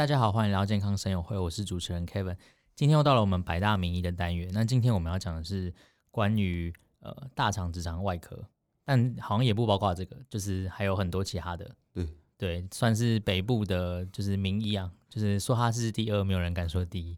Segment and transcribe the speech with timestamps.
[0.00, 2.34] 大家好，欢迎来到健康声友会，我是主持人 Kevin。
[2.74, 5.70] 今天又到了我们百大名医的单元，那今天我们要讲的是
[6.10, 8.42] 关于呃大肠直肠外科，
[8.82, 11.70] 但好像也不包括这个，就是还有很多其他的。
[11.92, 12.08] 对
[12.38, 17.14] 对，算是北部的，就是名医啊，就是说他是第二，没有人敢说第一。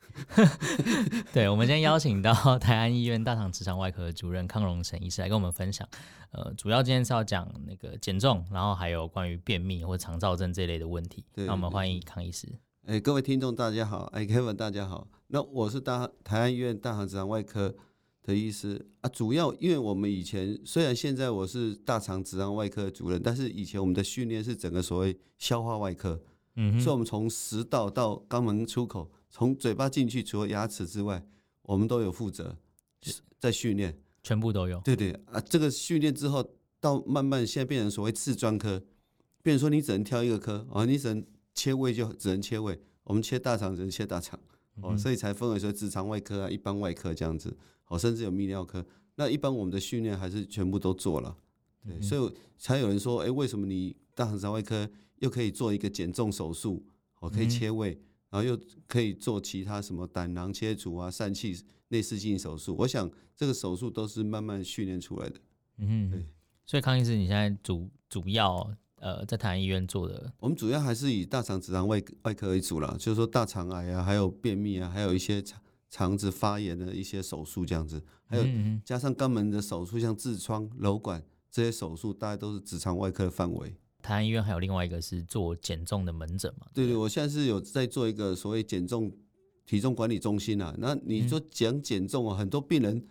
[1.33, 5.89] 对，我们今天邀请到台安医院大肠直肠外科的主任康荣成医师来跟我们分享。
[6.33, 11.25] 呃，主要今天是要讲那个减重，然后还有关于便秘或肠燥症这类的问题。
[11.34, 12.48] 那我们欢迎康医师。
[12.84, 15.06] 哎，各位听众大家好，哎，Kevin 大家好。
[15.28, 17.72] 那我是大台安医院大肠直肠外科
[18.24, 19.08] 的医师啊。
[19.08, 26.20] 主要因为我们以前虽然现在我是大肠直肠外科的主任，但是以前我们的训练是整个所谓消化外科。
[26.56, 31.24] 嗯，所以我们从食道到肛门出口，从嘴巴进去，除了牙齿之外，
[31.62, 32.56] 我们都有负责
[33.38, 33.96] 在训练。
[34.24, 36.44] 全部都有，对对啊，这个训练之后，
[36.80, 38.83] 到慢慢现在变成所谓次专科，
[39.41, 41.24] 变成说你只能挑一个科啊，你只能
[41.55, 44.39] 切胃就只能切胃，我们切大肠只能切大肠，
[44.81, 47.56] 哦，所以才分为说直肠外科啊、一般外科这样子，
[47.89, 48.84] 哦，甚至有泌尿科。
[49.14, 51.36] 那一般我们的训练还是全部都做了，
[51.84, 56.84] 对，所以才有人说，哎，为什么你大肠直肠外科又可以做一个减重手术，
[57.20, 57.98] 哦，可以切胃，
[58.30, 61.64] 然后又可以做其他什么胆囊切除啊、疝气。
[61.92, 65.39] 内视镜手术，我想这个手术都是慢慢训练出来的。
[65.77, 66.27] 嗯，对。
[66.64, 78.45] 所以康医师，你现在主主要呃在台安医院做的，我们主要还是以大肠直肠外外科为主啦，就是说大肠癌啊，还有便秘啊，还有一些肠肠子发炎的一些手术这样子，还有
[78.84, 83.75] 加上肛门的手术，像痔疮、瘘管这些手术，大概都是直肠外科的范围。
[84.00, 86.67] 台安医院还有另外一个是做减重的门诊嘛？
[86.73, 89.12] 对对，我现在是有在做一个所谓减重。
[89.64, 93.03] 体重管理中心啊，那你说讲减重啊，很多病人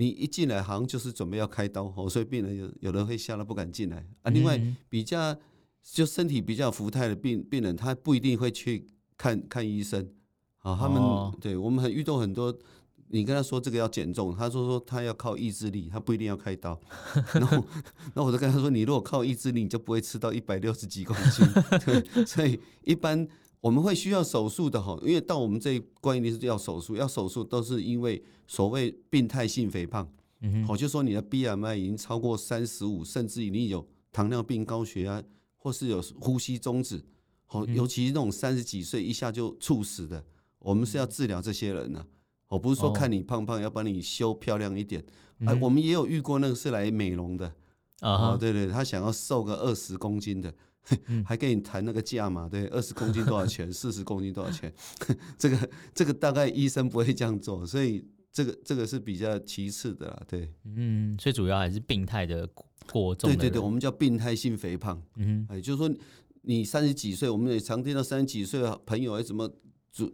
[0.00, 4.30] 你一进来好像就是准备要开刀哦，所以病人有有的会吓得不敢进来啊。
[4.30, 4.56] 另外
[4.88, 5.36] 比较
[5.82, 8.86] 就身体比较福态的病病人，他不一定会去
[9.16, 10.08] 看看医生
[10.60, 10.76] 啊。
[10.80, 12.56] 他们对我们很遇到很多，
[13.08, 16.80] 你跟他说这个要减重，他说说他要靠意志力，他不一定要开刀。
[17.34, 17.64] 然后
[18.14, 21.44] 那我就跟他说，你如果靠意志力，你就不会吃到一百六十几公斤。
[21.84, 23.26] 对，所以一般。
[23.60, 30.08] 我们会需要手术的哈，因为到我们这一关一定是要手术，要手术都是因为所谓病态性肥胖，
[30.42, 35.22] 嗯，好，就说你的 BMI 已经超过三十五，甚至于你有糖尿病、高血压，
[35.56, 37.04] 或是有呼吸中止，
[37.46, 40.24] 好，尤其是那种三十几岁一下就猝死的，
[40.60, 42.06] 我们是要治疗这些人呢，
[42.48, 45.04] 我不是说看你胖胖要帮你修漂亮一点，
[45.40, 47.52] 哎，我们也有遇过那个是来美容的，
[48.00, 50.54] 啊，对对，他想要瘦个二十公斤的。
[51.24, 52.48] 还跟你谈那个价嘛？
[52.48, 53.72] 对， 二十公斤多少钱？
[53.72, 54.72] 四十公斤多少钱？
[55.38, 60.22] 这个这个大概医生不会这样做，所以这个这个是比较其次的啦。
[60.28, 62.48] 对，嗯，最主要还是病态的
[62.90, 63.30] 过重。
[63.30, 65.02] 对对对，我们叫病态性肥胖。
[65.16, 65.92] 嗯，哎，就是说
[66.42, 69.50] 你三十几岁，我们也常听到三十几岁的朋友哎，怎么
[69.92, 70.12] 主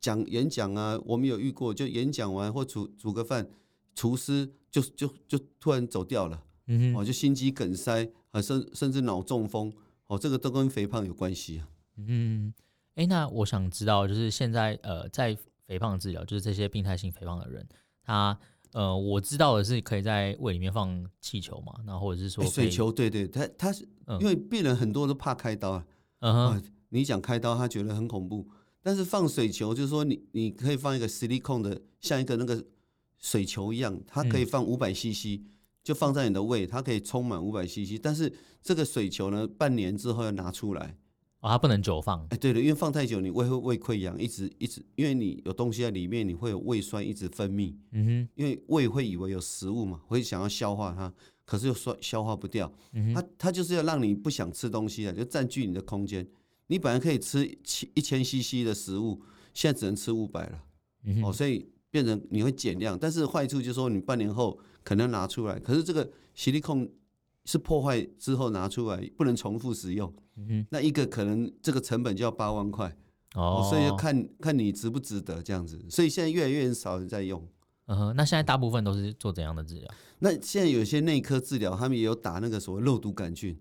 [0.00, 0.98] 讲演讲啊？
[1.04, 3.48] 我们有遇过，就演讲完或煮煮个饭，
[3.94, 6.42] 厨师就就就突然走掉了。
[6.66, 9.72] 嗯，哦，就心肌梗塞啊，甚甚至脑中风。
[10.06, 11.68] 哦，这个都跟肥胖有关系啊。
[11.96, 12.52] 嗯，
[12.94, 17.66] 哎、欸，那我想知道，就是现在呃，在肥胖治疗，就是这些病态性肥胖的人，
[18.02, 18.38] 他
[18.72, 23.88] 呃，我知道的是可以在胃里面放气球嘛，然后或者是说、欸、水球，对对，他他是
[24.20, 25.86] 因为病人很多都怕开刀啊。
[26.20, 28.48] 嗯哼，你讲开刀，他觉得很恐怖，
[28.82, 32.64] 但是放水球，就是说你你可以放一个 silicone 的，像一个那个
[33.18, 35.40] 水球一样，它可以放五百 CC。
[35.84, 40.96] 就放在你的胃，它可以充满五百 CC，但是这个水球呢，半年之后要拿出来，啊、
[41.40, 42.26] 哦，它不能久放。
[42.30, 47.74] 哎，对的，因为放太久，你胃会胃溃疡，一直一直，因为你有东西在里面，你会有胃酸一直分泌。
[47.92, 51.12] 嗯哼，因为胃会以为有食物嘛，会想要消化它，
[51.44, 52.72] 可是又说消化不掉。
[52.94, 56.26] 嗯哼，它它就是要让你不想吃东西的，就占据你的空间。
[56.68, 59.20] 你本来可以吃七一千 CC 的食物，
[59.52, 60.64] 现在只能吃五百了。
[61.04, 64.58] 嗯哼，哦，所以变成你会减量，但是坏处就是说你半年后。
[64.86, 66.86] 可能拿出来，可是这个吸力控
[67.46, 70.12] 是破坏之后拿出来，不能重复使用。
[70.36, 72.94] 嗯，那一个可能这个成本就要八万块
[73.34, 75.82] 哦，所以要看看你值不值得这样子。
[75.88, 77.42] 所以现在越来越少人在用。
[77.86, 79.90] 嗯哼，那现在大部分都是做怎样的治疗？
[80.18, 83.58] 那现在有些内科治疗，他们也有打那个所谓肉毒杆菌。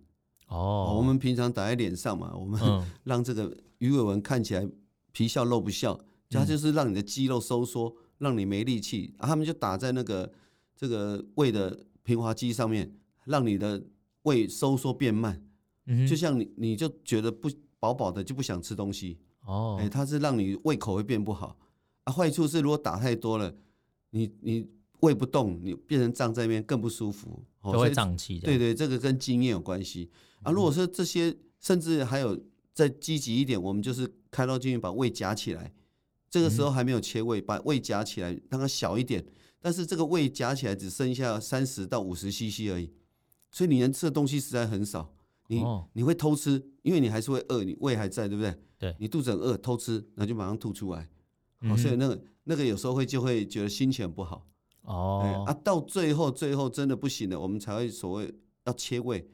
[0.49, 2.59] 哦，我们平常打在脸上嘛，我们
[3.05, 4.67] 让这个鱼尾纹看起来
[5.13, 5.97] 皮笑肉不笑，
[6.29, 9.13] 它就是让你的肌肉收缩，让你没力气。
[9.19, 10.31] 他们就打在那个。
[10.75, 12.91] 这个胃的平滑肌上面，
[13.25, 13.81] 让你的
[14.23, 15.41] 胃收缩变慢，
[15.85, 17.49] 嗯，就像你你就觉得不
[17.79, 21.55] 饱饱的就不想吃东西哦，哎，它是让你胃口会变不好
[22.05, 22.11] 啊。
[22.11, 23.55] 坏处是如果打太多了，
[24.09, 24.67] 你你
[25.01, 28.39] 胃不动，你变成胀在那边更不舒服，就会胀气。
[28.39, 30.09] 对对，这个跟经验有关系
[30.41, 30.51] 啊。
[30.51, 32.37] 如果说这些甚至还有
[32.73, 35.71] 再积极一点，我们就是开刀进去把胃夹起来。
[36.33, 39.23] 这个时候还没有切胃，把胃夹起来，让它小一点。
[39.61, 42.91] 但是这个胃夹起来只剩下三十到五十 CC 而已，
[43.51, 45.13] 所以你能吃的东西实在很少。
[45.49, 45.63] 你
[45.93, 48.55] 你会偷吃，因为你还是会饿，你胃还在，对不对？
[48.79, 51.07] 对，你肚子很饿，偷吃，那就马上吐出来。
[51.69, 54.47] 哦，所以那个那个有时候会就会觉得心情很不好。
[54.81, 58.33] 哦，啊，到最后最后真的不行了，我们才会所谓
[58.65, 59.29] 要切胃。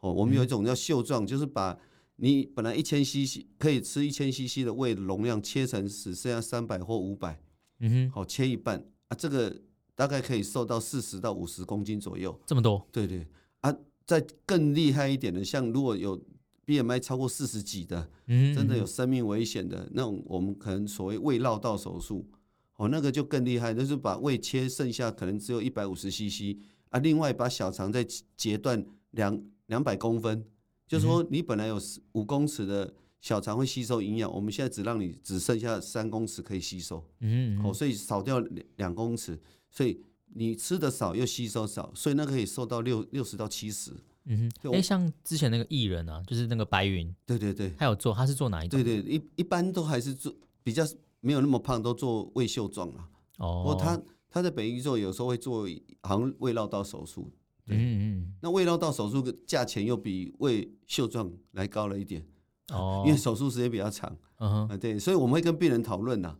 [0.00, 1.78] 哦，我们有一种叫袖状，就是把。
[2.22, 7.40] 你本来一千 CC 可以吃一千 CC 的胃的容量，切成只剩下三百或五百，
[7.78, 9.62] 嗯哼，好切一半啊，这个
[9.94, 12.86] 大概可以瘦到四十到五十公斤左右，这么多？
[12.92, 13.26] 对对
[13.62, 13.74] 啊，
[14.06, 16.22] 再更厉害一点的，像如果有
[16.66, 22.28] BMI 超过四十几的，嗯，真的有生命危险的那种，我们可能所谓胃绕道手术，
[22.76, 26.58] 哦，那个就更厉害，就是把胃切剩下可能只有一百五十 CC
[26.90, 28.06] 啊，另外把小肠再
[28.36, 30.44] 截断两两百公分。
[30.90, 31.80] 就是说，你本来有
[32.14, 39.38] 五公尺的小肠会吸收营养，我们现在只让你只剩下三公尺可以吸收，嗯，哦，所以少掉两两公尺，
[39.70, 40.02] 所以
[40.34, 43.92] 你吃的少又吸收少，所以那可以瘦到六六十到七十，
[44.24, 48.82] 嗯哼，哎，像之前那个艺人啊，就是那个白云，对对对，他有做，他是做哪一种？
[48.82, 50.34] 对对，一一般都还是做
[50.64, 50.82] 比较
[51.20, 53.08] 没有那么胖，都做胃袖状啊，
[53.38, 55.68] 哦，不过他他在北医做，有时候会做
[56.02, 57.30] 好像胃绕道手术。
[57.76, 62.26] 嗯嗯，那胃绕道手术的价钱又比胃袖状来高了一点
[62.68, 64.16] 哦， 因为手术时间比较长。
[64.38, 66.36] 嗯哼，对，所以我们会跟病人讨论呐。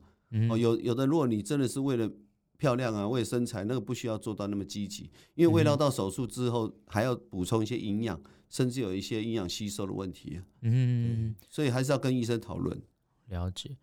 [0.49, 2.11] 哦，有有的，如果你真的是为了
[2.57, 8.19] 漂亮啊，为了身材，那个不需要做到那么积极，因为胃绕道手术之后还要补充一些营养，
[8.49, 10.41] 甚至有一些营养吸收的问题。
[10.63, 12.81] 嗯，所以还是要跟医生讨论。
[13.27, 13.77] 了解。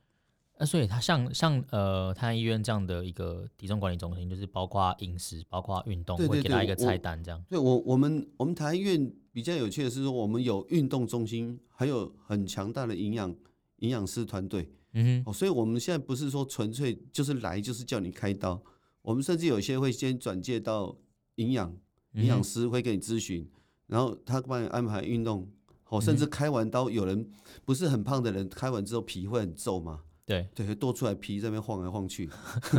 [0.59, 7.43] 那、啊、所以他像像呃，泰安医院这样的一个体重管理中心，就是包括饮食、包括运动，对对对，会给他一个菜单这样。
[7.47, 13.35] 对我我们我们台安医院比较有趣的是说，我们有运动中心，还有很强大的营养
[13.77, 14.71] 营养师团队。
[14.93, 18.59] 嗯哼，哦，所以我们现在不是说纯粹就是来就是叫你开刀，
[19.03, 20.97] 我们甚至有些会先转介到
[21.35, 21.77] 营养
[22.13, 23.47] 营养师会给你咨询，
[23.85, 25.47] 然后他帮你安排运动，
[25.89, 27.29] 哦，甚至开完刀，有人
[27.63, 30.01] 不是很胖的人，开完之后皮会很皱嘛。
[30.27, 32.29] 对对，多出来皮在那边晃来晃去。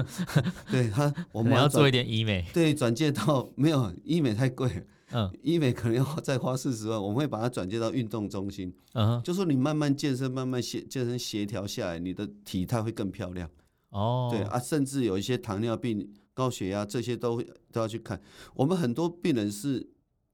[0.70, 2.44] 对他， 我们要做一点医美。
[2.52, 7.02] 对，转介到没有医美太贵，嗯，医美可能要再花四十万。
[7.02, 13.48] 我们会把它转介到运动中心，嗯，就说你慢慢健身，慢慢协健身协调下来，你的体态会更漂亮。
[13.88, 17.42] 哦，对啊，甚至有一些糖尿病、高血压这些都
[17.72, 18.20] 都要去看。
[18.56, 19.88] 我们很多病人是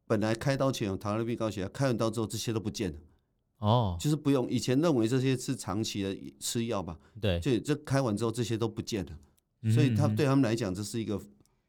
[0.09, 2.99] 本来开刀前有糖尿病、高血压，开完刀之后这些都不见了。
[3.65, 6.99] 哦，就是不用，以前认为这些是长期的吃药吧？
[7.19, 9.13] 对，就这开完之后这些都不见了，
[9.63, 11.19] 嗯、所以他对他们来讲这是一个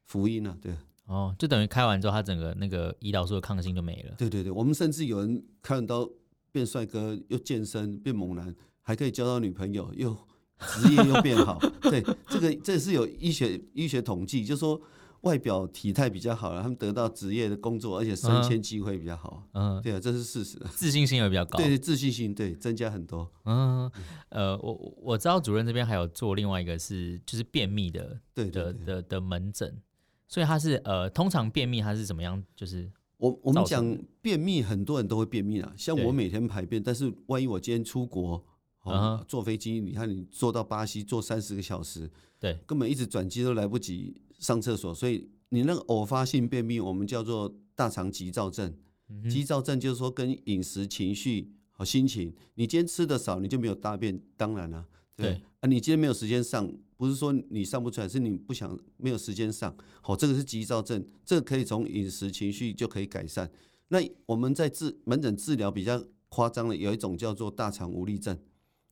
[0.03, 0.75] 福音啊，对。
[1.05, 4.13] 哦，就等于开完之后他整个那个胰岛素的抗性就没了。
[4.17, 6.05] 对对对，我们甚至有人开完刀
[6.51, 10.13] 变帅哥，又健身变猛男，还可以交到女朋友，又
[10.59, 11.57] 职业又变好。
[11.83, 14.81] 对，这个这是有医学医学统计，就是说。
[15.25, 19.43] 外表体态比较好了，他们得到职业的工作，而且升迁机会比较好。
[19.53, 20.59] 嗯，对啊，这是事实。
[20.69, 21.57] 自信心也比较高。
[21.57, 23.29] 对，自信心对增加很多。
[23.45, 23.91] 嗯，
[24.29, 29.75] 呃，我我知道主任这边还有做另外一个是就是便秘的，对，的的的门诊，
[30.27, 32.43] 所以他是呃，通常便秘他是怎么样？
[32.55, 35.73] 就是我我们讲便秘，很多人都会便秘啊。
[35.75, 38.45] 像我每天排便，但是万一我今天出国，
[38.93, 44.21] 哦，坐飞机，你看你坐到巴西坐三十个小时，对，根本一直转机都来不及。
[44.37, 48.75] 上厕所，所以你那个偶发性便秘，我们叫做大肠急躁症。
[49.29, 59.73] 急躁症就是说跟饮食、情绪和心情，你今天吃的少，你就没有大便，当然了、啊，对，对啊，你今天没有时间上，不是说你上不出来，是你不想没有时间上。
[60.01, 63.49] 好，这个是急躁症，这个可以从饮食、情绪就可以改善。
[63.87, 68.37] 那我们在治门诊治疗比较夸张的，有一种叫做大肠无力症。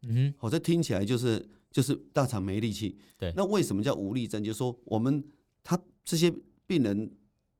[0.03, 1.49] 嗯哼，好，这听起来就是。
[1.73, 3.33] 就是大肠没力气，对。
[3.35, 4.43] 那为什么叫无力症？
[4.43, 5.23] 就是说我们
[5.63, 6.31] 他这些
[6.67, 7.11] 病人，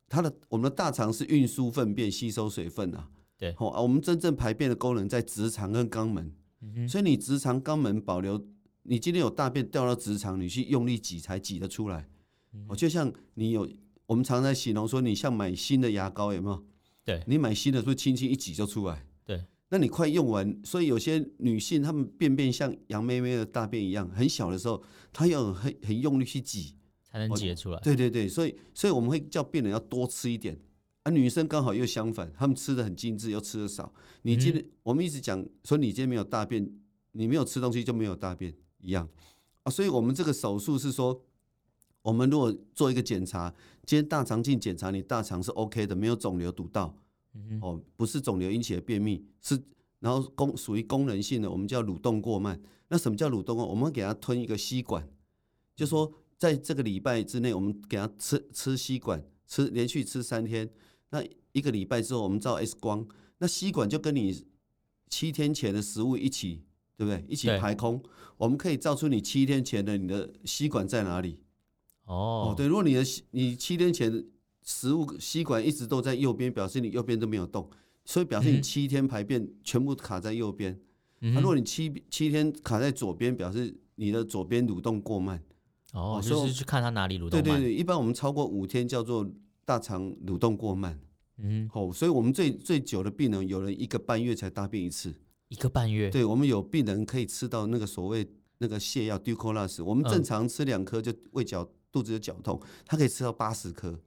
[0.08, 3.10] 他的我们的大肠是运输粪便、吸收水分啊，
[3.40, 3.52] 对。
[3.56, 6.32] 好，我们真正排便的功能在直肠跟肛门，
[6.62, 6.88] 嗯哼。
[6.88, 8.40] 所以你直肠、肛门保留，
[8.84, 12.08] 你今天有大便掉到直肠，你去用力挤才挤得出来。
[12.68, 13.68] 哦，就像你有，
[14.06, 16.64] 我们常常在形容说，你像买新的牙膏有没有？
[17.04, 17.24] 对。
[17.26, 19.08] 你买新的，是不是轻轻一挤就出来？
[19.74, 19.80] 对。
[19.80, 27.80] 那你快用完，所以有些女性她们便便像杨妹妹的大便一样，很小的时候，她要很很用力去挤，才能挤出来。
[27.80, 30.56] 对对对，所以所以我们会叫病人要多吃一点，
[31.02, 33.92] 啊，女生刚好又相反，她们吃的很精致，又吃的少。
[34.22, 36.72] 你今天、嗯、我们一直讲说，你今天没有大便，
[37.14, 39.10] 你没有吃东西就没有大便一样
[39.64, 39.72] 啊。
[39.72, 41.26] 所以我们这个手术是说，
[42.04, 43.52] 我们如果做一个检查，
[43.88, 46.96] 今天大肠镜检查你大肠是 OK 的，没有肿瘤堵到。
[47.62, 49.62] 哦，不是肿瘤引起的便秘，是
[50.00, 52.62] 然后功属于功能性的，我们叫蠕动过慢。
[52.90, 53.70] 那什么叫蠕动过慢？
[53.70, 55.08] 我们给他吞一个吸管，
[55.76, 60.70] 就说在这个礼拜之内，我们给他吃吃吸管，吃连续吃三天。
[61.10, 64.46] 那一个礼拜之后，我们照 X 光，那吸管就跟你
[65.10, 66.64] 七天前的食物一起，
[66.98, 67.24] 对不对？
[67.28, 68.04] 一起排空，
[68.38, 71.40] 我们可以照出你七天前的你的吸管在哪里。
[72.06, 74.24] 哦，哦，对，如果你的你七天前的
[74.64, 77.70] 食物吸管一直都在右边，表示你右边都没有动。
[78.06, 80.74] 所以表示你七天排便全部卡在右边，
[81.22, 85.42] 啊、如果你七七天卡在左边，表示你的左边蠕动过慢。
[85.94, 87.44] 哦，就是去看它哪里蠕动慢。
[87.44, 89.26] 对对对，一般我们超过五天叫做
[89.64, 91.00] 大肠蠕动过慢。
[91.38, 95.16] 嗯哼，哦，所以我们最最久的病人，有人一个半月才大便一次。
[95.48, 96.10] 一个半月？
[96.10, 98.28] 对，我们有病人可以吃到那个所谓
[98.58, 103.98] 那个泻药 Dulcolax，我们正常吃两颗就胃绞肚子就绞痛，他可以吃到八十颗。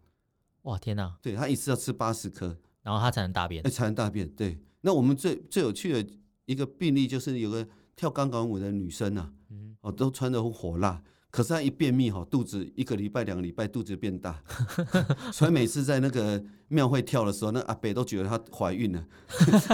[0.67, 1.17] 哇，天哪！
[1.21, 2.57] 对，他一次要吃八十颗。
[2.83, 4.29] 然后他才能大便，才能大便。
[4.29, 6.09] 对，那我们最最有趣的
[6.45, 9.33] 一个病例就是有个跳钢管舞的女生啊，
[9.81, 14.41] 哦，都穿的很火辣，可是她一便秘哈，肚子一个礼拜、两个礼拜肚子就变大，
[15.33, 19.05] 所以每次在那个庙会跳的时候，那阿伯都觉得她怀孕了。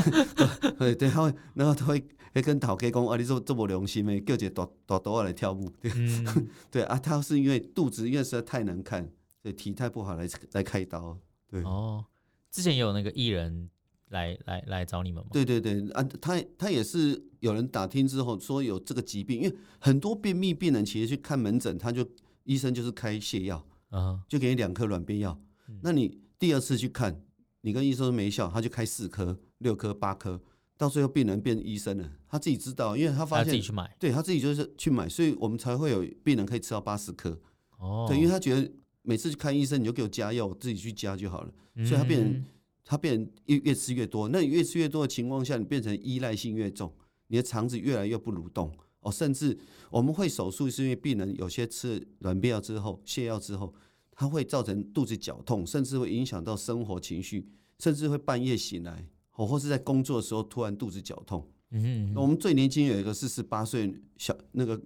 [0.78, 2.02] 对对，他会，然后他会
[2.34, 5.68] 会跟头家讲啊，你这这么良心的，叫一个大大肚来跳舞。
[5.82, 9.10] 对，嗯、对啊，他是因为肚子因为实在太难看，
[9.42, 11.18] 所以体态不好来来开刀。
[11.48, 12.04] 对哦。
[12.50, 13.70] 之前有那个艺人
[14.10, 15.30] 来来来找你们吗？
[15.32, 22.06] 对对对啊，他他也是有人打听之后说有这个疾病，因为很多便秘病人其实去看门诊，他就
[22.44, 25.40] 医生就是开泻药，啊，就给你两颗软便药。
[25.66, 27.22] 嗯、那你第二次去看，
[27.62, 30.38] 你跟医生说没效，他就开四颗、六颗、八颗，
[30.76, 37.40] 到最后病人变医生了，他自己知道，因为他发现他自己去买，对他自己就是去买，所以我们才会有病人可以吃到八十颗。
[37.78, 38.70] 哦，对，因为他觉得。
[39.02, 41.52] 每次去看医生，你就给我加药，我自己去加就好了。
[41.84, 42.44] 所以它变成，
[42.84, 44.28] 他变成越越吃越多。
[44.28, 46.92] 那你越吃越多的情况下，你变成依赖性越重，
[47.26, 49.10] 你的肠子越来越不蠕动哦。
[49.10, 49.58] 甚至
[49.90, 53.74] 我们会手术，是因为病人有些吃软便药之后、泻药之后，
[54.12, 61.50] 它会造成肚子绞痛，甚至会影响到生活情绪，甚至会半夜醒来，哦，或是在工作的时候突然肚子绞痛。
[61.70, 64.80] 嗯，我们最年轻有一个四十八岁小那个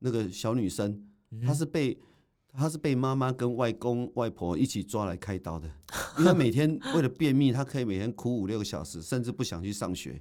[0.00, 1.06] 那个小女生，
[1.46, 1.96] 她是被。
[2.52, 5.70] 他是被妈妈跟外公外婆一起抓来开刀的，
[6.18, 10.20] 因为每天为了便秘，他可以每天哭五六个小时，甚至不想去上学。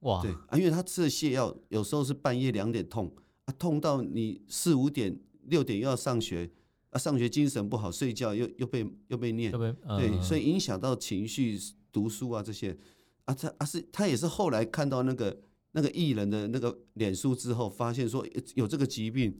[0.00, 3.12] 哇，对啊，因为他吃了泻药，有时候是半夜两点痛
[3.46, 6.48] 啊，痛到你四五点六点又要上学
[6.90, 9.50] 啊，上学精神不好，睡觉又又被又被念，
[9.86, 11.58] 呃、对，所以影响到情绪、
[11.90, 12.76] 读书啊这些。
[13.24, 15.36] 啊，他啊是他也是后来看到那个
[15.72, 19.36] 那个艺人的那个脸书之后，发现说有这个疾病，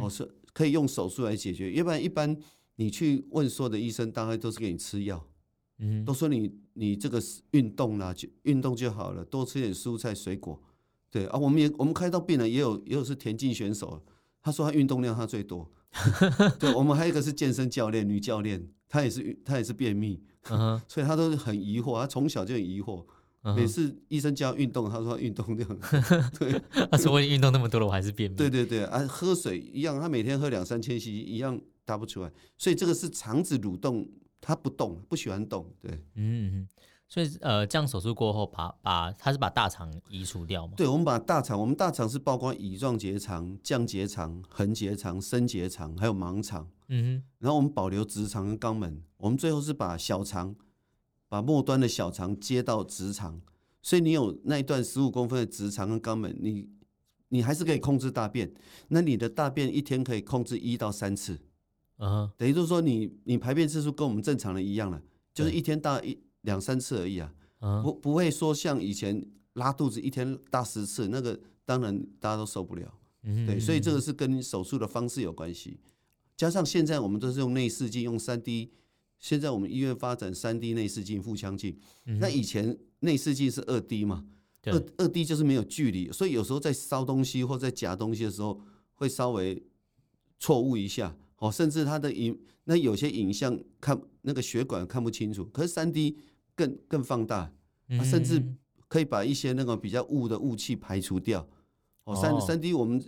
[0.00, 0.28] 哦是。
[0.52, 2.36] 可以用手术来解决，要不然一般
[2.76, 5.26] 你去问所有的医生，大概都是给你吃药，
[5.78, 10.60] 嗯，都说你你这个运动啦，就运动就好了，多吃点蔬菜水果，
[11.10, 14.02] 对啊，我们也我们开到病人也有也有是田径选手，
[14.42, 15.70] 他说他运动量他最多，
[16.58, 20.22] 对，我们还有一个是健身教练女教练，她也是她也是便秘，
[20.88, 23.04] 所以她都是很疑惑，她从小就很疑惑。
[23.42, 25.68] 每次医生叫运动，他说运动量，
[26.38, 28.36] 对，他说我运动那么多了，我还是便秘。
[28.36, 34.06] 对对对，啊，喝水一样，他每天喝两三千 cc 一样答不出来，所以这个是肠子蠕动，
[34.42, 36.68] 他不动，不喜欢动，对，嗯，
[37.08, 40.74] 所以呃，这样手术过后把，把把他是把大肠移除掉吗？
[40.76, 50.54] 对，我们把大肠，我们大肠是包括乙状结肠、降结肠、横结肠、升结肠，还有盲肠，嗯哼，然后我们保留直肠跟肛门，我们最后是把小肠。
[51.30, 53.40] 把末端的小肠接到直肠，
[53.80, 56.68] 所以你有那一段十五公分的直肠跟肛门，你
[57.28, 58.52] 你还是可以控制大便。
[58.88, 61.38] 那你的大便一天可以控制一到三次，
[61.98, 62.30] 啊、uh，huh.
[62.36, 65.00] 等于就是说你你排便次数跟我们正常人一样了，
[65.32, 67.82] 就是一天大一两三次而已啊，uh huh.
[67.84, 72.92] 不不会说像以前拉肚子一天大十次，那个当然大家都受不了。
[73.24, 73.46] Uh.
[73.46, 75.78] 对，所以这个是跟手术的方式有关系，
[76.36, 78.72] 加上现在我们都是用内视镜，用三 D。
[79.20, 84.24] 现在我们医院发展三 D 内视镜、腹腔镜，嗯、那以前内视镜是二 D 嘛？
[84.64, 88.60] 二二 D 就是没有距离，所以有时候在烧东西或在夹东西的时候
[88.94, 89.62] 会稍微
[90.38, 96.16] 错误一下，哦，甚至它的影那有些影像看那个血管看不清楚，可是三 D
[96.54, 97.50] 更更放大，
[97.88, 98.42] 它甚至
[98.88, 101.48] 可以把一些那个比较雾的雾气排除掉。
[102.04, 103.02] 哦，三三 D 我们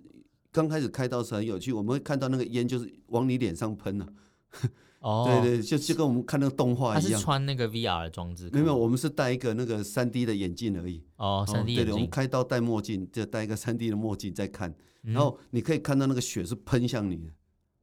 [0.50, 4.12] 刚开始开刀时很有趣，我们会看到那个烟就是往你脸上喷了、啊。
[5.00, 7.12] 哦，对对，就就跟我们看那个动画一样。
[7.12, 8.48] 他是穿那个 VR 的装置？
[8.52, 11.02] 没有，我们是戴一个那个三 D 的眼镜而已。
[11.16, 11.86] 哦，三 D 眼镜。
[11.86, 17.32] 对，我们开刀戴墨镜，就戴一个三 D 的墨镜在看，然后你可以看到那个血是喷向你的。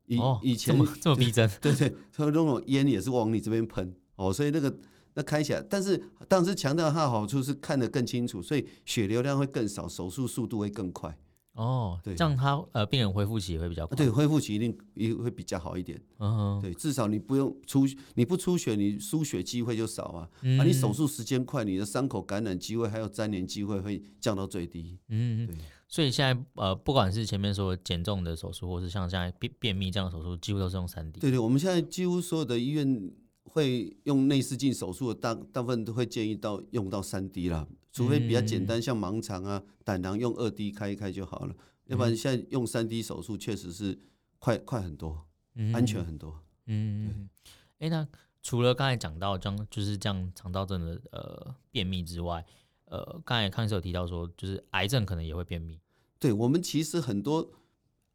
[0.06, 1.50] 以以前这么这么逼真。
[1.62, 3.94] 对对，他那种烟也是往你这边喷。
[4.16, 4.74] 哦，所以那个
[5.14, 11.18] 那开起来，但是当时强调它的好处是看得更清楚，所以血流量会更少，手术速度会更快。
[11.60, 13.94] 哦，对，这样他呃病人恢复期也会比较快。
[13.96, 16.02] 对，恢复期一定也会比较好一点。
[16.20, 17.86] 嗯哼，对，至少你不用出，
[18.16, 20.30] 你不出血，你输血机会就少啊。
[20.42, 24.98] 嗯，啊，你手术时间快，你的伤口感染机会还有粘连机会会降到最低。
[25.10, 25.56] 嗯，对。
[25.90, 31.20] 所以现在呃，不管是前面说减重的手术，或是像现在便便秘这样的手术，几乎都是用三 D。
[31.20, 33.12] 对对，我们现在几乎所有的医院
[33.44, 41.56] 会用内视镜手术的大大部分都会建议到用到三 D 啦，除非比较简单，像盲肠啊、胆囊用二 D 开一开就好了。
[41.86, 43.98] 要不然现在用三 D 手术确实是
[44.38, 46.40] 快快很多，嗯、安全很多。
[46.68, 47.28] 嗯，
[47.80, 48.08] 哎，那
[48.44, 52.46] 除了刚才讲到这样就是这样肠道症的呃便秘之外，
[52.86, 55.80] 呃，刚才康医生有提到说，就是癌症可能也会便秘。
[56.20, 57.52] 对，我们其实很多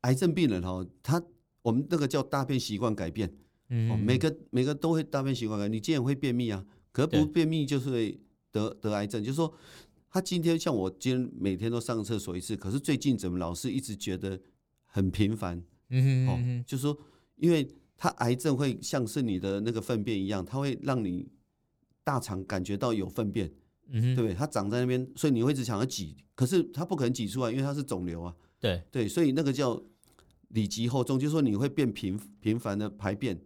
[0.02, 1.20] 癌症病人哦，他
[1.62, 3.36] 我们那个叫大便习惯改变。
[3.68, 5.68] 嗯，每个每个都会大便习惯改。
[5.68, 9.54] 你既然会便秘啊，可不便秘就是会得得癌症，就是说。
[10.14, 14.40] 他今天像我今天每天都上厕所一次，可是最近怎么老是一直觉得
[14.84, 15.60] 很频繁？
[15.88, 16.96] 嗯哼，嗯哼，就是说，
[17.34, 21.26] 因为他癌症会像是你的那个粪便一样，它会让你
[22.04, 23.52] 大肠感觉到有粪便，
[23.88, 24.34] 嗯哼，对不对？
[24.36, 28.32] 它长在那边，所以你会一直想要挤，可是它不可能挤出来，因为它是肿瘤啊。
[28.60, 29.82] 对对，所以那个叫
[30.50, 33.36] 里急后重，就是说你会变频频繁的排便。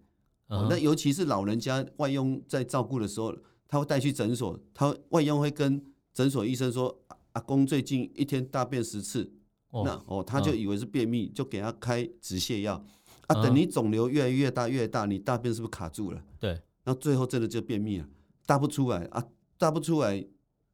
[0.49, 3.35] 哦，那尤其是老人家外佣在照顾的时候，
[3.67, 5.83] 他会带去诊所，他外佣会跟。
[6.14, 7.00] 诊所医生说，
[7.35, 9.33] 阿公最近一天大便十次，
[9.71, 12.85] 哦那哦，他就以为是便秘，就给他开止泻药。
[13.28, 16.21] 啊，等你肿瘤越来越大越大，你大便是不是卡住了？
[16.40, 18.09] 对，那最后真的就便秘了，
[18.47, 19.25] 大不出来啊，
[19.57, 20.26] 大不出来，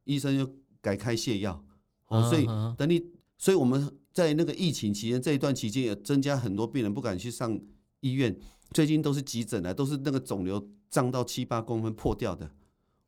[0.05, 0.51] 医生就
[0.81, 1.63] 改开泻药。
[2.07, 3.05] 哦，所以等你，
[3.37, 7.59] 所以我们在那个疫情期间这一段期间也增加很多病人不敢去上
[7.99, 8.35] 医院，
[8.71, 12.49] 最近都是急诊来，都是那个肿瘤胀到七八公分破掉的。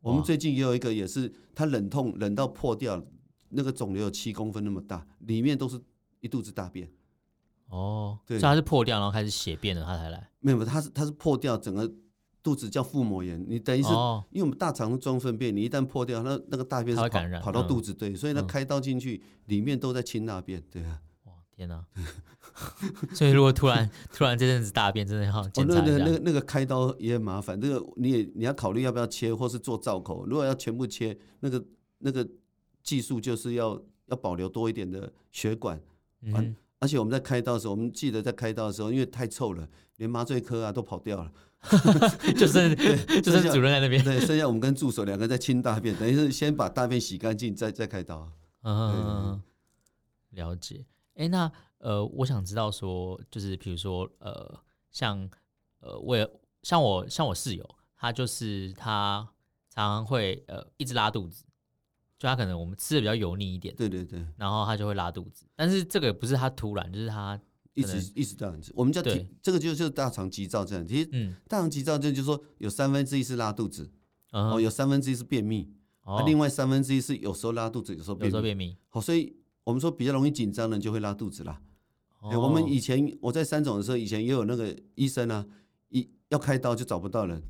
[0.02, 3.04] 我们最近也有一个，也是他冷痛冷到破掉，
[3.50, 5.82] 那个肿瘤有七公分那么大，里面都是
[6.22, 6.90] 一肚子大便。
[7.70, 10.30] 哦，对，所以他是破掉，然后开始血便了，他才来。
[10.40, 11.92] 没有，他是他是破掉，整个
[12.42, 13.44] 肚子叫腹膜炎。
[13.50, 21.02] 你等于是，哦、因为我们大肠装粪便，你一旦破掉，那那个大便是跑感染跑到肚子，对，所以他开刀进去，嗯、里面都在清大便，对啊。
[21.58, 21.84] 哇，天哪！
[23.14, 25.82] 所以如果突然 突然这阵子大便，真的要检查一下。
[25.82, 30.26] 哦、那个那个那个开刀也很麻烦，这、那个你也你要考虑要不要切，或是做造口。
[30.26, 31.64] 如果要全部切，那个
[32.00, 32.28] 那个
[32.84, 35.82] 技术就是要要保留多一点的血管。
[36.22, 36.46] 嗯、啊。
[36.80, 41.32] 而且我们在开刀的时候，我们记得在开刀的时候，因为太臭了，连麻醉科啊都跑掉了，
[42.38, 42.76] 就剩
[43.24, 48.32] 就剩主任在那边，对，剩下我们跟助手两个在清大便，等于是先把大便洗干净，再再开刀。
[48.62, 49.42] 嗯，
[50.30, 50.86] 了解。
[51.18, 51.52] 哎、欸，那。
[51.80, 55.30] 呃，我想知道说，就是比如说，呃，像
[55.80, 56.28] 呃，我也
[56.64, 59.20] 像我像我室友，他就是他
[59.70, 61.44] 常常会呃一直拉肚子，
[62.18, 67.40] 就他可能我们吃的比较油腻一点，对对对，然后他就会拉肚子，但是这个不是他突然，就是他
[67.76, 73.92] 一直一直这样子，我们叫对这个就就是大肠急躁症，其实嗯，大肠急躁症就是说有三分之一是拉肚子，
[74.32, 81.60] 嗯、哦，有三分之一是便秘，哦，另外三分之一是有时候拉肚子，有时候有时候便秘，好，所以我们说比较容易紧张的人就会拉肚子啦。
[82.22, 85.46] 哎、欸，我们以前我在三总的时候，以前也有那个医生啊，
[85.90, 87.44] 一要开刀就找不到人，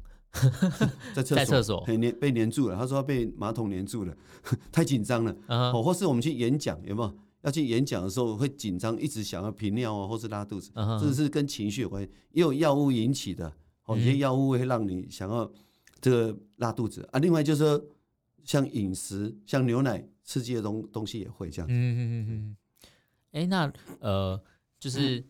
[1.14, 2.76] 在厕所，在厕所被黏被黏住了。
[2.76, 4.18] 他说他被马桶黏住了，
[4.74, 5.32] 太紧张了。
[5.48, 5.84] 哦、uh，huh.
[5.84, 7.16] 或是我们去演讲，有没有？
[7.44, 11.14] 要去演讲的时候会紧张，一直想要频尿啊，或是拉肚子，这、uh huh.
[11.14, 13.54] 是跟情绪有关系，也有药物引起的。
[13.86, 15.50] 哦，有些药物会让你想要
[16.02, 17.20] 这个拉肚子啊。
[17.20, 17.86] 另外就是说
[18.44, 21.68] 像饮食，像牛奶、刺激的东东西也会这样。
[21.68, 22.58] 嗯嗯嗯嗯。
[23.32, 24.40] 哎，那呃。
[24.80, 25.26] 就是，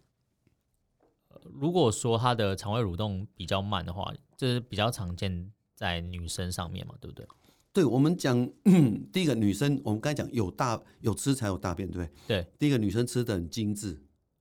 [1.54, 7.26] 如果说他的肠胃蠕动比较慢的话，这是比较常见在女生上面嘛，对不对？
[7.72, 8.46] 对，我们讲
[9.14, 12.44] 第一个女生，我们刚才讲有大有吃才有大便，对不对？
[12.44, 13.94] 对，第一个女生吃的很精致，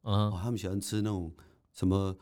[0.02, 1.32] 嗯、哦，他们喜欢吃那种
[1.72, 2.18] 什么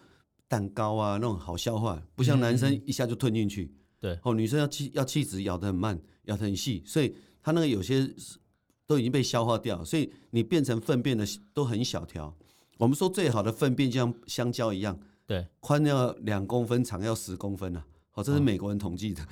[0.47, 3.75] 蛋糕啊，那种好消化，不像男生一下就吞进去。
[3.99, 8.11] 对、嗯，哦，女生要气要气质咬得很慢，咬得很细，所以她那个有些
[8.87, 12.35] 都已经被消化掉，所以你变成粪便的都很小条。
[12.79, 17.87] 我们说最好的粪便就像香蕉一样，对，宽要两公分，长要十公分呢、啊。
[18.17, 19.23] 好，这是美国人统计的。
[19.23, 19.29] 哦、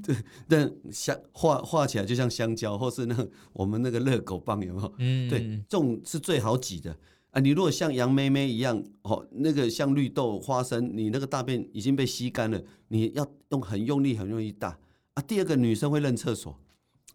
[0.02, 0.16] 对，
[0.48, 4.94] 但香画画起来就像香蕉，或是那个我们那个热狗棒有没有？
[4.98, 6.96] 嗯，对，这种是最好挤的
[7.30, 7.40] 啊。
[7.40, 14.78] 你如果像杨妹妹一样，哦，那个像绿豆、花生，你那个大便已经被吸干了，你要用很用力、很用力大
[15.16, 15.22] 啊。
[15.22, 16.56] 第二个，女生会认厕所，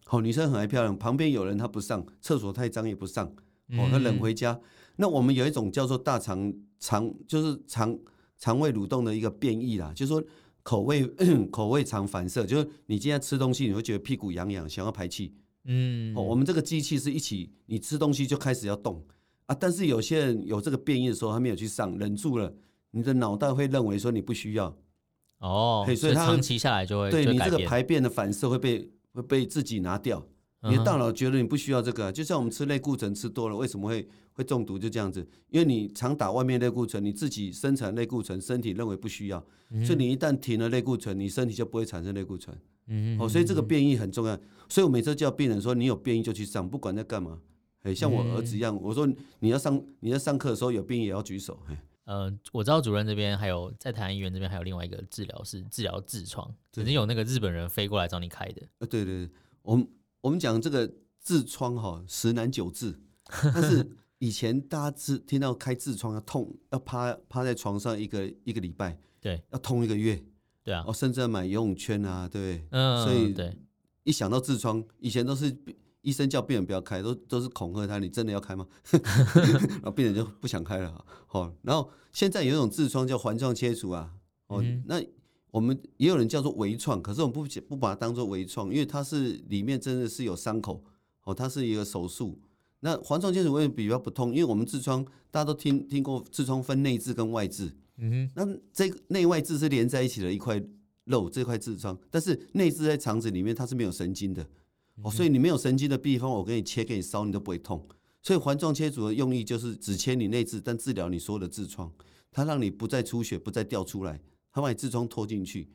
[0.06, 3.26] 好、哦，女生很爱漂亮，旁边有人她不上厕所，太脏也不上。
[3.78, 4.60] 哦，她冷回家。
[4.98, 7.98] 那我们有一种叫做大肠肠，就是肠
[8.38, 10.22] 肠胃蠕动的一个变异啦，就是说
[10.62, 11.08] 口味
[11.50, 15.34] 口味肠反射，就是你今天吃东西，你会觉得屁股痒痒，想要排气。
[15.64, 19.02] 嗯，哦，我们这个机器是一起，你吃东西就开始要动
[19.46, 19.56] 啊。
[19.58, 22.54] 但是有些人有这个变异的时候，他没有去上，忍住了，
[22.92, 24.76] 你的脑袋会认为说你不需要。
[25.42, 30.26] 哦，所以它长期下来就会对你这个排便的反射会被会被自己拿掉。
[30.64, 34.78] 你的大脑觉得你不需要这个，就像我们吃类固醇吃多了，为什么会会中毒？
[34.78, 39.44] 就这样子，因为你常打外面类固醇，你自己生产类固醇，身体认为不需要，
[39.84, 42.56] 所以你一旦停了类固醇，你身体就不会产生类固醇。
[43.20, 44.38] 哦，所以这个变异很重要。
[44.70, 47.40] 所以我每次叫病人说，你有变异就去上，不管在干嘛。
[47.82, 51.58] 哎，像我儿子一样，我说你要上你要上课的时候有变异也要举手。
[52.06, 58.62] 呃，我知道主任这边还有在台湾医院这边还有另外一个治疗是治疗痔疮，曾经有那个日本人飞过来找你开的。
[58.80, 59.88] 呃，对对对，我们。
[60.24, 60.88] 我们讲这个
[61.26, 63.84] 痔疮哈，十难九治，但是
[64.20, 70.24] 以前大家治听到开痔疮要痛，要趴趴在床上一个一个礼拜，对，要痛一个月，
[70.64, 73.58] 对啊，哦，甚至要买游泳圈啊，对，嗯，所以对，
[74.04, 75.50] 一想到痔疮，以前都是
[76.02, 78.68] 医生叫病人不要开，都都是恐吓他，你真的要开吗？
[78.94, 84.12] 然后病人就不想开了，好，然后现在有一种痔疮叫环状切除啊，
[84.48, 85.02] 哦，嗯、那。
[85.52, 90.82] 我们也有人叫做微创，可是我们不不把它当做微创，因为它是里面真的是有伤口
[91.26, 92.40] 哦，它是一个手术。
[92.80, 94.30] 那环状切除为什么比较不痛？
[94.30, 97.70] 因为我们痔疮大家都听听过，痔疮分内痔跟外痔。
[97.98, 100.64] 嗯哼，那这个内外痔是连在一起的一块
[101.04, 104.48] 肉，这块痔疮，但是内痔在肠子里面它是没有神经的
[105.04, 107.88] 哦，所以你没有神经的地方，我给你切给你烧，你都不会痛。
[108.22, 111.92] 所以环状切除的用意就是只切你内痔，但治疗你所有的痔疮，
[112.32, 114.22] 它让你不再出血，不再掉出来。
[114.54, 115.70] 它把你痔疮拖进去，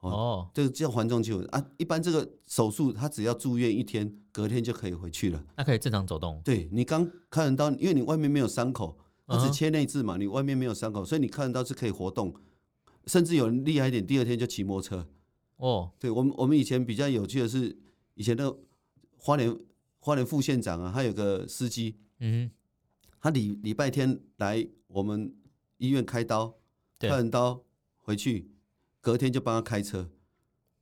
[0.00, 1.62] 哦，这个叫环状切除啊。
[1.76, 5.44] 一般这个手术，他只要住院一天，隔天就可以回去了。
[5.56, 6.40] 那可以正常走动。
[6.44, 12.32] 对，你刚看得到，因为你外面没有伤口，它只切内痔嘛，你外面没有伤口，所以你看得到是可以活动。
[13.06, 15.08] 甚至有人厉害一点，第二天就骑摩托车。
[15.56, 17.76] 哦，对我们我们以前比较有趣的是，
[18.14, 18.56] 以前的
[19.16, 19.56] 花莲
[19.98, 22.50] 花莲副县长啊，他有个司机，嗯，
[23.20, 25.34] 他礼礼拜天来我们
[25.78, 26.54] 医院开刀，
[26.98, 27.64] 开完刀。
[28.04, 28.50] 回去，
[29.00, 30.10] 隔天就帮他开车，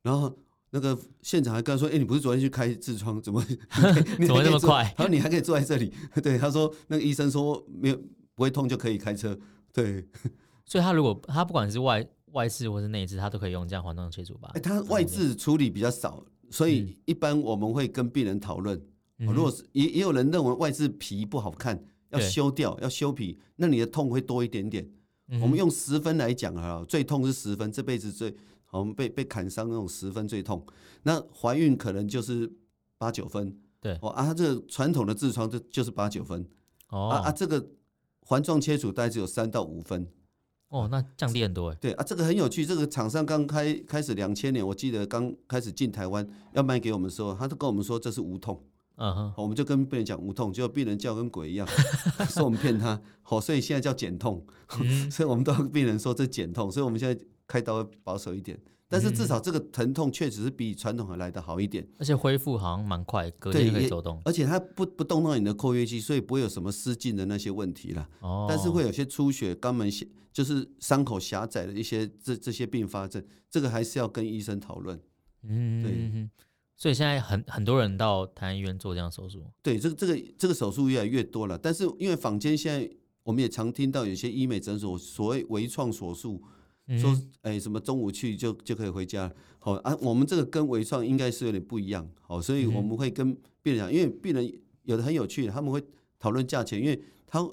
[0.01, 0.39] 然后
[0.71, 3.45] 那个现场还跟他说：“哎、欸，你不是昨天去开痔疮，怎么
[4.17, 7.95] 你怎么那么快？” 他说：“你还可以坐在这里。”对，他说：“那个医生说没有
[8.33, 9.37] 不会痛就可以开车。”
[9.71, 10.03] 对，
[10.65, 14.49] 所以他如果他不管是外外痔或是内痔，他都可以用这样环状切除吧？
[14.55, 18.79] 哎、欸，他外痔处理比较少，所以一般我们会跟病人讨论。
[19.17, 24.87] 嗯、如果是也也有人认为外痔皮不好看，要修掉，要修皮，那你的痛会多一点点。
[25.41, 28.35] 我们用十分来讲啊，最痛是十分，这辈子最
[28.71, 30.65] 我们被被砍伤那种十分最痛。
[31.03, 32.51] 那怀孕可能就是
[32.97, 33.97] 八九分，对。
[34.01, 36.45] 哦啊，这个传统的痔疮就就是八九分，
[36.89, 37.09] 哦。
[37.09, 37.65] 啊啊，这个
[38.25, 40.05] 环状切除大概只有三到五分，
[40.71, 41.77] 哦，那降低很多哎。
[41.79, 48.63] 对啊，这个很有趣，这个厂商刚开开始两千年，我记得刚开始进台湾要卖给我们的时候，他都跟我们说这是无痛。
[48.95, 51.67] 嗯哼，我们就跟病人讲无痛，结果病人叫跟鬼一样，
[52.29, 54.45] 说我们骗他，好，所以现在叫减痛，
[54.79, 58.59] 嗯、 所以我们都跟病人说这减痛，所以我们现在开刀保守一点，
[58.91, 74.99] 但是至少这个疼痛确实是比传统的来的好一点，而且恢复好像蛮快，隔天就可以走动，而且它不不动到你的括约肌，所以不会有什么失禁的那些问题了，哦，但是会有些出血、肛门狭，就是伤口狭窄的一些这这些并发症，这个还是要跟医生讨论，
[75.43, 76.29] 嗯，对。
[76.75, 81.55] 所以现在很很多人到台安医院做这样手术，对，这个这个这个手术越来越多了。
[81.55, 82.89] 但是因为坊间现在
[83.21, 86.41] 我们也常听到有些医美诊所所谓微创手术，
[86.99, 94.51] 说哎什么中午去就就可以回家，好啊，我们这个跟微创应该是有点不一样，好，所以我们会跟病人讲，因为病人
[94.83, 95.83] 有的很有趣，他们会
[96.19, 97.47] 讨论价钱，因为他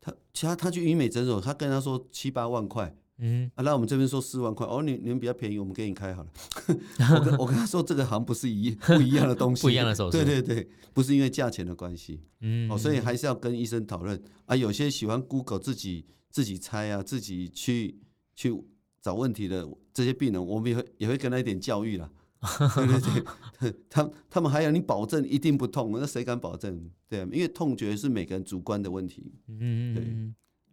[0.00, 2.94] 他其他他去医美诊所，他跟他说七八万块。
[3.20, 6.30] 嗯，啊，那我们这边说四万块，哦，你你们比较便宜，我们给你开好了。
[6.68, 10.08] 我跟我跟他说，这个好像不是一不一样的东西，不一样的手。
[10.08, 14.22] 术，对对对，不是因为价钱的关系，嗯，哦，所以还是要跟医生讨论。
[14.46, 14.54] 啊。
[14.54, 17.98] 有些喜欢 Google 自己自己猜啊，自己去
[18.36, 18.56] 去
[19.00, 22.10] 找问题的这些病人，我们也会也会跟他一点教育啦。
[22.40, 23.22] 对 对
[23.58, 26.88] 对， 他他们还要你保证一定不痛，那谁敢保证？
[27.08, 29.32] 对啊，因为痛觉是每个人主观的问题。
[29.48, 29.94] 嗯，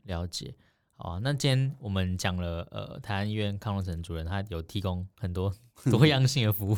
[0.04, 0.54] 对，了解。
[0.98, 5.54] 好啊，那今天我们讲了，呃，台安医院康荣成主任他有提供很多
[5.92, 6.78] 多样性的服务，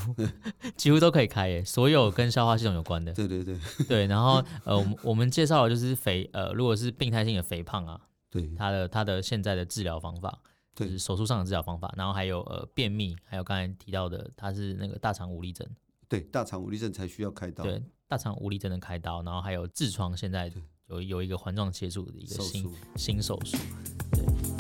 [0.76, 3.14] 几乎都可以开耶，所有跟消化系统有关的。
[3.14, 3.56] 对对对
[3.88, 10.42] 对，然后呃，我们我们介绍的就是肥，呃，如果是病态性的肥胖啊，对，他的他的现在的治疗方法，
[10.86, 15.68] 就是手术上的治疗方法，然后还有呃便秘，还有刚才提到的他是那个大肠无力症，
[16.08, 20.52] 对，大肠无力症才需要开刀，对，大肠无力症的开刀，然后还有痔疮，现在
[20.88, 23.58] 有有一个环状切除的一个新新手术。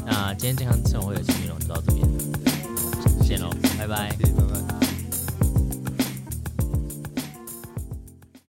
[0.06, 2.08] 那今天健康生活会的内容就到这边。
[3.22, 4.87] 见喽，拜拜。